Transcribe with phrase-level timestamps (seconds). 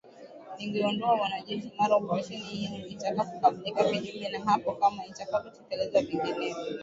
[0.57, 6.65] lingeondoa wanajeshi mara operesheni hiyo itakapokamilika kinyume na hapo kama itaelekezwa vinginevyo